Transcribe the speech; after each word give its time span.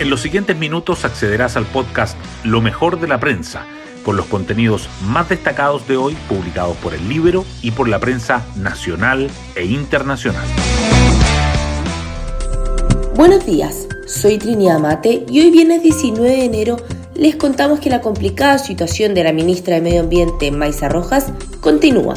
En 0.00 0.10
los 0.10 0.20
siguientes 0.20 0.56
minutos 0.56 1.04
accederás 1.04 1.56
al 1.56 1.66
podcast 1.66 2.16
Lo 2.44 2.60
mejor 2.60 3.00
de 3.00 3.08
la 3.08 3.18
prensa, 3.18 3.66
con 4.04 4.16
los 4.16 4.26
contenidos 4.26 4.88
más 5.02 5.28
destacados 5.28 5.88
de 5.88 5.96
hoy 5.96 6.16
publicados 6.28 6.76
por 6.76 6.94
el 6.94 7.08
libro 7.08 7.44
y 7.62 7.72
por 7.72 7.88
la 7.88 7.98
prensa 7.98 8.46
nacional 8.54 9.28
e 9.56 9.64
internacional. 9.64 10.46
Buenos 13.16 13.44
días, 13.44 13.88
soy 14.06 14.38
Trinidad 14.38 14.78
Mate 14.78 15.24
y 15.28 15.40
hoy 15.40 15.50
viernes 15.50 15.82
19 15.82 16.30
de 16.30 16.44
enero 16.44 16.76
les 17.16 17.34
contamos 17.34 17.80
que 17.80 17.90
la 17.90 18.00
complicada 18.00 18.58
situación 18.58 19.14
de 19.14 19.24
la 19.24 19.32
ministra 19.32 19.74
de 19.74 19.80
Medio 19.80 20.02
Ambiente, 20.02 20.52
Maisa 20.52 20.88
Rojas, 20.88 21.32
continúa. 21.60 22.14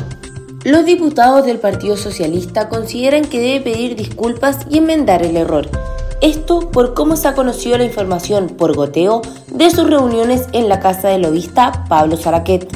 Los 0.63 0.86
diputados 0.86 1.48
del 1.48 1.57
Partido 1.57 1.98
Socialista 1.98 2.70
consideran 2.70 3.25
que 3.25 3.39
debe 3.39 3.71
pedir 3.71 3.95
disculpas 3.95 4.68
y 4.70 4.77
enmendar 4.77 5.23
el 5.23 5.36
error 5.36 5.80
esto 6.21 6.71
por 6.71 6.93
cómo 6.93 7.16
se 7.16 7.27
ha 7.27 7.34
conocido 7.34 7.77
la 7.77 7.84
información 7.84 8.48
por 8.49 8.75
goteo 8.75 9.21
de 9.48 9.71
sus 9.71 9.89
reuniones 9.89 10.47
en 10.53 10.70
la 10.70 10.80
casa 10.80 11.09
del 11.09 11.23
lobista 11.23 11.85
Pablo 11.89 12.16
Saraquet. 12.16 12.67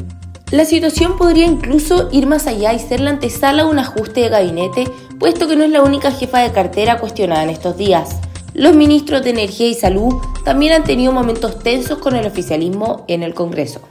La 0.51 0.65
situación 0.65 1.17
podría 1.17 1.45
incluso 1.45 2.09
ir 2.11 2.27
más 2.27 2.47
allá 2.47 2.73
y 2.73 2.79
ser 2.79 2.99
la 2.99 3.11
antesala 3.11 3.63
a 3.63 3.65
un 3.67 3.79
ajuste 3.79 4.21
de 4.21 4.29
gabinete, 4.29 4.85
puesto 5.19 5.47
que 5.47 5.55
no 5.55 5.63
es 5.63 5.71
la 5.71 5.81
única 5.81 6.11
jefa 6.11 6.39
de 6.39 6.51
cartera 6.51 6.99
cuestionada 6.99 7.43
en 7.43 7.49
estos 7.49 7.77
días. 7.77 8.19
Los 8.53 8.75
ministros 8.75 9.23
de 9.23 9.31
Energía 9.31 9.67
y 9.67 9.73
Salud 9.73 10.13
también 10.43 10.73
han 10.73 10.83
tenido 10.83 11.11
momentos 11.11 11.59
tensos 11.59 11.97
con 11.97 12.15
el 12.15 12.25
oficialismo 12.25 13.03
en 13.07 13.23
el 13.23 13.33
Congreso. 13.33 13.81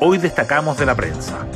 Hoy 0.00 0.18
destacamos 0.18 0.76
de 0.76 0.86
la 0.86 0.94
prensa. 0.94 1.46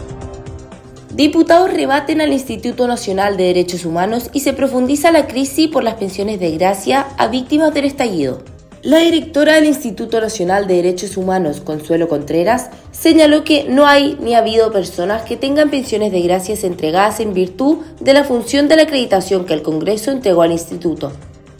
Diputados 1.18 1.72
rebaten 1.72 2.20
al 2.20 2.32
Instituto 2.32 2.86
Nacional 2.86 3.36
de 3.36 3.42
Derechos 3.42 3.84
Humanos 3.84 4.30
y 4.32 4.38
se 4.38 4.52
profundiza 4.52 5.10
la 5.10 5.26
crisis 5.26 5.66
por 5.66 5.82
las 5.82 5.94
pensiones 5.94 6.38
de 6.38 6.52
gracia 6.52 7.08
a 7.16 7.26
víctimas 7.26 7.74
del 7.74 7.86
estallido. 7.86 8.38
La 8.82 8.98
directora 8.98 9.54
del 9.54 9.64
Instituto 9.64 10.20
Nacional 10.20 10.68
de 10.68 10.76
Derechos 10.76 11.16
Humanos, 11.16 11.60
Consuelo 11.60 12.06
Contreras, 12.06 12.70
señaló 12.92 13.42
que 13.42 13.64
no 13.64 13.88
hay 13.88 14.16
ni 14.20 14.36
ha 14.36 14.38
habido 14.38 14.70
personas 14.70 15.22
que 15.22 15.36
tengan 15.36 15.70
pensiones 15.70 16.12
de 16.12 16.20
gracias 16.20 16.62
entregadas 16.62 17.18
en 17.18 17.34
virtud 17.34 17.78
de 17.98 18.14
la 18.14 18.22
función 18.22 18.68
de 18.68 18.76
la 18.76 18.82
acreditación 18.82 19.44
que 19.44 19.54
el 19.54 19.62
Congreso 19.62 20.12
entregó 20.12 20.42
al 20.42 20.52
instituto. 20.52 21.10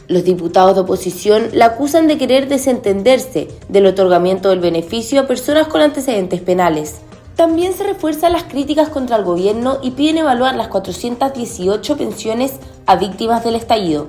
Los 0.07 0.23
diputados 0.23 0.77
de 0.77 0.83
oposición 0.83 1.49
la 1.53 1.65
acusan 1.65 2.07
de 2.07 2.17
querer 2.17 2.47
desentenderse 2.47 3.49
del 3.69 3.87
otorgamiento 3.87 4.51
del 4.51 4.61
beneficio 4.61 5.19
a 5.19 5.27
personas 5.27 5.67
con 5.67 5.81
antecedentes 5.81 6.43
penales. 6.43 7.01
También 7.39 7.73
se 7.73 7.85
refuerzan 7.85 8.33
las 8.33 8.43
críticas 8.43 8.89
contra 8.89 9.15
el 9.15 9.23
gobierno 9.23 9.79
y 9.81 9.93
piden 9.93 10.19
evaluar 10.19 10.57
las 10.57 10.67
418 10.67 11.97
pensiones 11.97 12.55
a 12.85 12.97
víctimas 12.97 13.45
del 13.45 13.55
estallido. 13.55 14.09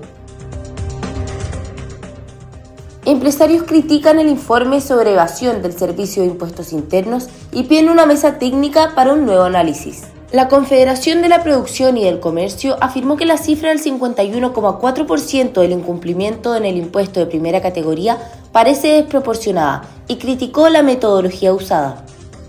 Empresarios 3.05 3.65
critican 3.65 4.17
el 4.19 4.29
informe 4.29 4.81
sobre 4.81 5.11
evasión 5.11 5.61
del 5.61 5.73
Servicio 5.73 6.23
de 6.23 6.29
Impuestos 6.29 6.73
Internos 6.73 7.27
y 7.51 7.65
piden 7.65 7.89
una 7.89 8.07
mesa 8.07 8.39
técnica 8.39 8.93
para 8.95 9.13
un 9.13 9.27
nuevo 9.27 9.43
análisis. 9.43 10.05
La 10.31 10.47
Confederación 10.47 11.21
de 11.21 11.29
la 11.29 11.43
Producción 11.43 11.97
y 11.97 12.05
del 12.05 12.19
Comercio 12.19 12.77
afirmó 12.81 13.15
que 13.15 13.27
la 13.27 13.37
cifra 13.37 13.69
del 13.69 13.83
51,4% 13.83 15.61
del 15.61 15.73
incumplimiento 15.73 16.55
en 16.55 16.65
el 16.65 16.77
impuesto 16.77 17.19
de 17.19 17.27
primera 17.27 17.61
categoría 17.61 18.17
parece 18.51 18.87
desproporcionada 18.87 19.83
y 20.07 20.15
criticó 20.15 20.67
la 20.69 20.81
metodología 20.81 21.53
usada. 21.53 22.05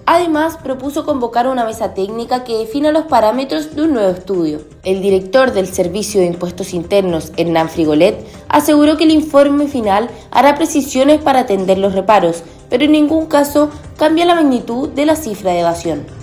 Además, 0.07 0.57
propuso 0.63 1.05
convocar 1.05 1.47
una 1.47 1.65
mesa 1.65 1.95
técnica 1.95 2.45
que 2.45 2.59
defina 2.59 2.91
los 2.91 3.05
parámetros 3.05 3.77
de 3.77 3.83
un 3.83 3.93
nuevo 3.93 4.11
estudio. 4.11 4.61
El 4.83 5.03
director 5.03 5.53
del 5.53 5.67
Servicio 5.67 6.21
de 6.21 6.27
Impuestos 6.27 6.75
Internos, 6.75 7.33
Hernán 7.37 7.69
Frigolet, 7.69 8.27
aseguró 8.49 8.97
que 8.97 9.05
el 9.05 9.13
informe 9.13 9.69
final 9.69 10.11
hará 10.31 10.55
precisiones 10.57 11.21
para 11.21 11.41
atender 11.41 11.79
los 11.79 11.95
reparos, 11.95 12.43
pero 12.69 12.85
en 12.85 12.93
ningún 12.93 13.27
caso 13.27 13.71
cambia 13.97 14.25
la 14.25 14.35
magnitud 14.35 14.89
de 14.89 15.07
la 15.07 15.17
cifra 15.17 15.53
de 15.53 15.61
evasión. 15.61 16.20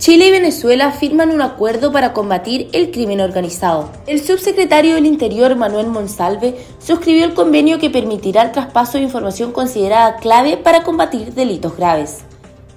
Chile 0.00 0.28
y 0.28 0.30
Venezuela 0.30 0.92
firman 0.92 1.30
un 1.30 1.42
acuerdo 1.42 1.92
para 1.92 2.14
combatir 2.14 2.70
el 2.72 2.90
crimen 2.90 3.20
organizado. 3.20 3.90
El 4.06 4.24
subsecretario 4.24 4.94
del 4.94 5.04
Interior, 5.04 5.54
Manuel 5.56 5.88
Monsalve, 5.88 6.56
suscribió 6.78 7.26
el 7.26 7.34
convenio 7.34 7.78
que 7.78 7.90
permitirá 7.90 8.44
el 8.44 8.52
traspaso 8.52 8.96
de 8.96 9.04
información 9.04 9.52
considerada 9.52 10.16
clave 10.16 10.56
para 10.56 10.84
combatir 10.84 11.34
delitos 11.34 11.76
graves. 11.76 12.20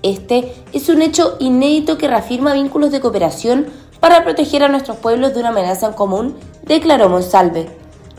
Este 0.01 0.53
es 0.73 0.89
un 0.89 1.01
hecho 1.01 1.37
inédito 1.39 1.97
que 1.97 2.09
reafirma 2.09 2.51
vínculos 2.51 2.91
de 2.91 2.99
cooperación 2.99 3.67
para 4.01 4.25
proteger 4.25 4.61
a 4.61 4.67
nuestros 4.67 4.97
pueblos 4.97 5.33
de 5.33 5.39
una 5.39 5.49
amenaza 5.49 5.87
en 5.87 5.93
común, 5.93 6.35
declaró 6.63 7.07
Monsalve. 7.07 7.69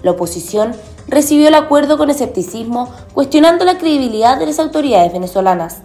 La 0.03 0.12
oposición 0.12 0.72
recibió 1.09 1.48
el 1.48 1.54
acuerdo 1.56 1.98
con 1.98 2.09
escepticismo, 2.09 2.91
cuestionando 3.12 3.66
la 3.66 3.76
credibilidad 3.76 4.38
de 4.38 4.47
las 4.47 4.59
autoridades 4.59 5.12
venezolanas. 5.12 5.82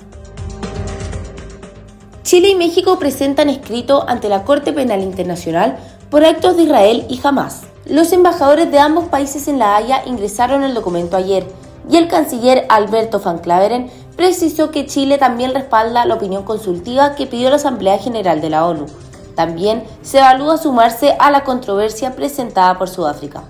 Chile 2.29 2.49
y 2.49 2.55
México 2.55 2.99
presentan 2.99 3.49
escrito 3.49 4.07
ante 4.07 4.29
la 4.29 4.43
Corte 4.43 4.71
Penal 4.71 5.01
Internacional 5.01 5.79
por 6.11 6.23
actos 6.23 6.57
de 6.57 6.61
Israel 6.61 7.07
y 7.09 7.19
Hamas. 7.23 7.61
Los 7.87 8.13
embajadores 8.13 8.69
de 8.69 8.77
ambos 8.77 9.05
países 9.05 9.47
en 9.47 9.57
La 9.57 9.75
Haya 9.75 10.03
ingresaron 10.05 10.61
el 10.61 10.75
documento 10.75 11.17
ayer 11.17 11.43
y 11.89 11.97
el 11.97 12.07
canciller 12.07 12.67
Alberto 12.69 13.19
Van 13.19 13.39
Claveren 13.39 13.89
precisó 14.15 14.69
que 14.69 14.85
Chile 14.85 15.17
también 15.17 15.55
respalda 15.55 16.05
la 16.05 16.13
opinión 16.13 16.43
consultiva 16.43 17.15
que 17.15 17.25
pidió 17.25 17.49
la 17.49 17.55
Asamblea 17.55 17.97
General 17.97 18.41
de 18.41 18.49
la 18.51 18.67
ONU. 18.67 18.85
También 19.33 19.83
se 20.03 20.19
evalúa 20.19 20.59
sumarse 20.59 21.15
a 21.17 21.31
la 21.31 21.43
controversia 21.43 22.15
presentada 22.15 22.77
por 22.77 22.89
Sudáfrica. 22.89 23.41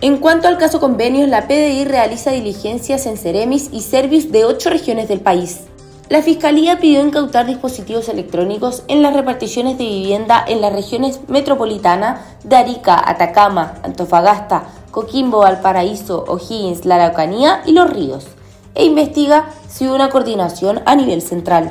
En 0.00 0.16
cuanto 0.16 0.48
al 0.48 0.56
caso 0.56 0.80
convenios, 0.80 1.28
la 1.28 1.46
PDI 1.46 1.84
realiza 1.84 2.30
diligencias 2.30 3.04
en 3.04 3.18
Ceremis 3.18 3.68
y 3.72 3.82
Servius 3.82 4.32
de 4.32 4.46
ocho 4.46 4.70
regiones 4.70 5.06
del 5.08 5.20
país 5.20 5.64
la 6.10 6.22
Fiscalía 6.22 6.80
pidió 6.80 7.00
incautar 7.06 7.46
dispositivos 7.46 8.08
electrónicos 8.08 8.82
en 8.88 9.00
las 9.00 9.14
reparticiones 9.14 9.78
de 9.78 9.84
vivienda 9.84 10.44
en 10.44 10.60
las 10.60 10.72
regiones 10.72 11.20
metropolitana 11.28 12.20
de 12.42 12.56
Arica, 12.56 13.00
Atacama, 13.08 13.74
Antofagasta, 13.84 14.64
Coquimbo, 14.90 15.38
Valparaíso, 15.38 16.24
O'Higgins, 16.26 16.84
La 16.84 16.96
Araucanía 16.96 17.62
y 17.64 17.70
Los 17.70 17.88
Ríos, 17.90 18.26
e 18.74 18.84
investiga 18.84 19.50
si 19.68 19.86
hubo 19.86 19.94
una 19.94 20.10
coordinación 20.10 20.82
a 20.84 20.96
nivel 20.96 21.22
central. 21.22 21.70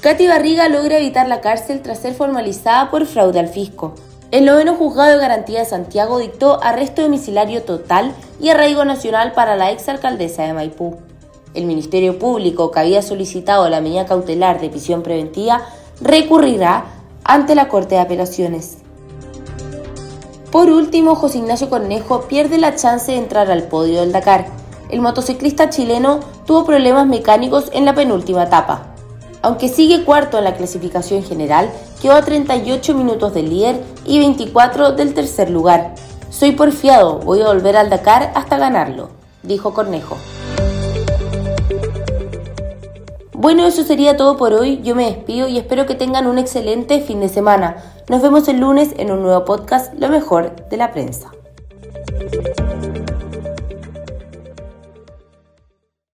Katy 0.00 0.26
Barriga 0.26 0.70
logra 0.70 0.96
evitar 0.96 1.28
la 1.28 1.42
cárcel 1.42 1.82
tras 1.82 1.98
ser 1.98 2.14
formalizada 2.14 2.90
por 2.90 3.04
fraude 3.04 3.38
al 3.38 3.48
fisco. 3.48 3.92
El 4.30 4.46
noveno 4.46 4.76
juzgado 4.76 5.10
de 5.10 5.18
garantía 5.18 5.58
de 5.58 5.66
Santiago 5.66 6.18
dictó 6.18 6.58
arresto 6.62 7.02
domiciliario 7.02 7.64
total 7.64 8.14
y 8.40 8.48
arraigo 8.48 8.86
nacional 8.86 9.32
para 9.32 9.56
la 9.56 9.72
exalcaldesa 9.72 10.44
de 10.44 10.54
Maipú 10.54 10.96
el 11.56 11.66
Ministerio 11.66 12.18
Público, 12.18 12.70
que 12.70 12.80
había 12.80 13.02
solicitado 13.02 13.68
la 13.68 13.80
medida 13.80 14.06
cautelar 14.06 14.60
de 14.60 14.68
prisión 14.68 15.02
preventiva, 15.02 15.62
recurrirá 16.00 16.84
ante 17.24 17.54
la 17.54 17.68
Corte 17.68 17.96
de 17.96 18.02
Apelaciones. 18.02 18.78
Por 20.52 20.70
último, 20.70 21.16
José 21.16 21.38
Ignacio 21.38 21.68
Cornejo 21.68 22.22
pierde 22.28 22.58
la 22.58 22.76
chance 22.76 23.12
de 23.12 23.18
entrar 23.18 23.50
al 23.50 23.64
podio 23.64 24.00
del 24.00 24.12
Dakar. 24.12 24.46
El 24.88 25.00
motociclista 25.00 25.68
chileno 25.70 26.20
tuvo 26.46 26.64
problemas 26.64 27.06
mecánicos 27.06 27.70
en 27.72 27.84
la 27.84 27.94
penúltima 27.94 28.44
etapa. 28.44 28.94
Aunque 29.42 29.68
sigue 29.68 30.04
cuarto 30.04 30.38
en 30.38 30.44
la 30.44 30.54
clasificación 30.54 31.22
general, 31.22 31.70
quedó 32.00 32.14
a 32.14 32.22
38 32.22 32.94
minutos 32.94 33.34
del 33.34 33.50
líder 33.50 33.82
y 34.04 34.18
24 34.18 34.92
del 34.92 35.14
tercer 35.14 35.50
lugar. 35.50 35.94
Soy 36.30 36.52
porfiado, 36.52 37.18
voy 37.18 37.42
a 37.42 37.46
volver 37.46 37.76
al 37.76 37.90
Dakar 37.90 38.32
hasta 38.34 38.56
ganarlo, 38.56 39.10
dijo 39.42 39.74
Cornejo. 39.74 40.16
Bueno, 43.46 43.64
eso 43.64 43.84
sería 43.84 44.16
todo 44.16 44.36
por 44.36 44.52
hoy. 44.54 44.80
Yo 44.82 44.96
me 44.96 45.06
despido 45.06 45.46
y 45.46 45.56
espero 45.56 45.86
que 45.86 45.94
tengan 45.94 46.26
un 46.26 46.36
excelente 46.36 47.00
fin 47.00 47.20
de 47.20 47.28
semana. 47.28 47.76
Nos 48.08 48.20
vemos 48.20 48.48
el 48.48 48.58
lunes 48.58 48.92
en 48.98 49.12
un 49.12 49.22
nuevo 49.22 49.44
podcast, 49.44 49.94
Lo 49.94 50.08
mejor 50.08 50.68
de 50.68 50.76
la 50.76 50.90
prensa. 50.90 51.35